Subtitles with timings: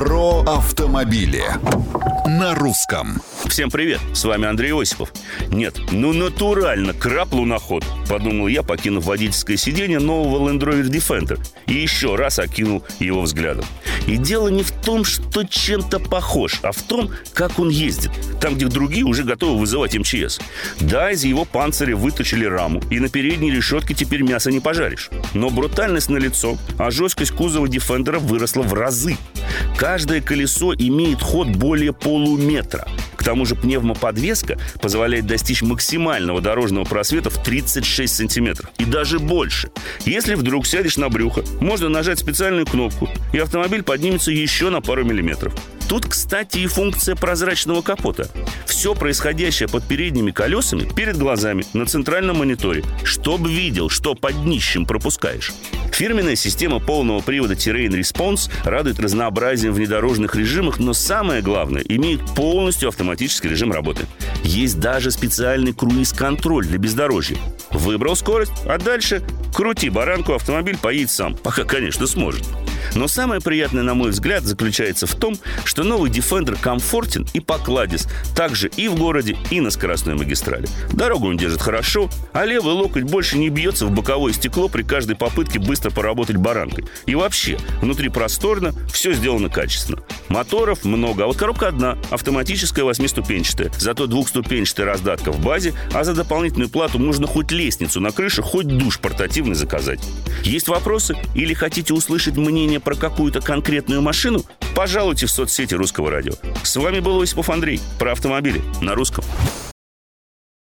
[0.00, 1.44] Про автомобили
[2.26, 3.20] на русском.
[3.44, 5.12] Всем привет, с вами Андрей Осипов.
[5.50, 11.74] Нет, ну натурально, краб луноход, подумал я, покинув водительское сиденье нового Land Rover Defender и
[11.74, 13.66] еще раз окинул его взглядом.
[14.06, 18.10] И дело не в том, что чем-то похож, а в том, как он ездит.
[18.40, 20.40] Там, где другие уже готовы вызывать МЧС.
[20.80, 25.10] Да, из его панциря выточили раму, и на передней решетке теперь мясо не пожаришь.
[25.34, 29.16] Но брутальность на лицо, а жесткость кузова Defender выросла в разы.
[29.76, 32.86] Каждое колесо имеет ход более полуметра.
[33.20, 38.70] К тому же пневмоподвеска позволяет достичь максимального дорожного просвета в 36 сантиметров.
[38.78, 39.68] И даже больше.
[40.06, 45.04] Если вдруг сядешь на брюхо, можно нажать специальную кнопку, и автомобиль поднимется еще на пару
[45.04, 45.54] миллиметров.
[45.86, 48.30] Тут, кстати, и функция прозрачного капота.
[48.64, 54.86] Все происходящее под передними колесами перед глазами на центральном мониторе, чтобы видел, что под днищем
[54.86, 55.52] пропускаешь.
[56.00, 62.88] Фирменная система полного привода Terrain Response радует разнообразием внедорожных режимах, но самое главное, имеет полностью
[62.88, 64.06] автоматический режим работы.
[64.42, 67.36] Есть даже специальный круиз-контроль для бездорожья.
[67.70, 69.22] Выбрал скорость, а дальше
[69.54, 72.46] крути баранку, автомобиль поедет сам, пока, конечно, сможет.
[72.94, 78.08] Но самое приятное, на мой взгляд, заключается в том, что новый Defender комфортен и покладист,
[78.34, 80.68] также и в городе, и на скоростной магистрали.
[80.92, 85.16] Дорогу он держит хорошо, а левый локоть больше не бьется в боковое стекло при каждой
[85.16, 86.84] попытке быстро поработать баранкой.
[87.06, 90.02] И вообще, внутри просторно, все сделано качественно.
[90.28, 93.70] Моторов много, а вот коробка одна, автоматическая восьмиступенчатая.
[93.78, 98.66] Зато двухступенчатая раздатка в базе, а за дополнительную плату можно хоть лестницу на крыше, хоть
[98.66, 100.00] душ портативный заказать.
[100.44, 102.36] Есть вопросы или хотите услышать
[102.70, 104.44] мнение про какую-то конкретную машину,
[104.76, 106.34] пожалуйте в соцсети Русского радио.
[106.62, 109.24] С вами был Осипов Андрей про автомобили на русском.